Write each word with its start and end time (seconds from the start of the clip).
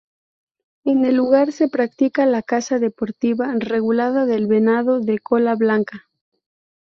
En 0.83 1.05
el 1.05 1.13
lugar 1.15 1.51
se 1.51 1.67
practica 1.67 2.25
la 2.25 2.41
caza 2.41 2.79
deportiva 2.79 3.53
regulada 3.59 4.25
del 4.25 4.47
venado 4.47 4.99
de 4.99 5.19
cola 5.19 5.53
blanca. 5.53 6.07